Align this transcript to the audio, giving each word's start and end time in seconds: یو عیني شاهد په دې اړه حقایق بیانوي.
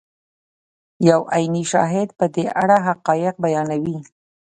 یو 1.09 1.21
عیني 1.33 1.63
شاهد 1.71 2.09
په 2.19 2.25
دې 2.35 2.45
اړه 2.61 2.77
حقایق 2.87 3.35
بیانوي. 3.43 3.99